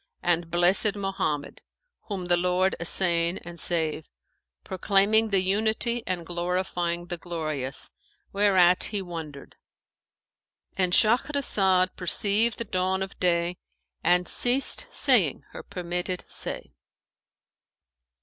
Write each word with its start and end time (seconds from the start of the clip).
and 0.23 0.49
blessed 0.49 0.95
Mohammed 0.95 1.61
(whom 2.07 2.25
the 2.25 2.35
Lord 2.35 2.75
assain 2.79 3.37
and 3.45 3.59
save!), 3.59 4.09
proclaiming 4.63 5.29
the 5.29 5.41
Unity 5.41 6.01
and 6.07 6.25
glorifying 6.25 7.05
the 7.05 7.19
Glorious; 7.19 7.91
whereat 8.33 8.85
he 8.85 8.99
wondered."—And 9.03 10.93
Shahrazad 10.93 11.95
perceived 11.95 12.57
the 12.57 12.63
dawn 12.63 13.03
of 13.03 13.19
day 13.19 13.57
and 14.03 14.27
ceased 14.27 14.87
saying 14.89 15.43
her 15.51 15.61
permitted 15.61 16.25
say. 16.27 16.73